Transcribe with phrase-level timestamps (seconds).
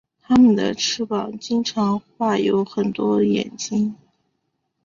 [0.19, 3.95] 他们的翅膀经常画有很多眼睛。